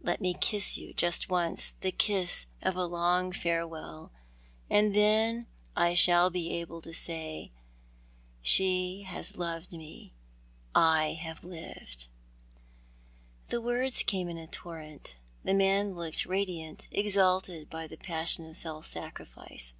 Let 0.00 0.20
me 0.20 0.32
kiss 0.34 0.78
you, 0.78 0.94
just 0.94 1.28
once— 1.28 1.70
the 1.80 1.90
kiss 1.90 2.46
of 2.62 2.76
a 2.76 2.86
long 2.86 3.32
farewell; 3.32 4.12
and 4.70 4.94
then 4.94 5.48
I 5.74 5.94
shall 5.94 6.30
be 6.30 6.52
able 6.60 6.80
to 6.82 6.94
say 6.94 7.50
—'She 8.52 9.02
has 9.04 9.36
loved 9.36 9.72
me— 9.72 10.12
I 10.96 11.14
have 11.20 11.42
lived.'" 11.42 12.06
The 13.48 13.60
words 13.60 14.04
carao 14.04 14.28
in 14.30 14.38
a 14.38 14.46
torrent. 14.46 15.16
The 15.42 15.52
man 15.52 15.96
looked 15.96 16.26
radiant, 16.26 16.86
exalted 16.92 17.68
by 17.68 17.88
the 17.88 17.96
passion 17.96 18.48
of 18.48 18.56
self 18.56 18.86
sacrifice. 18.86 19.74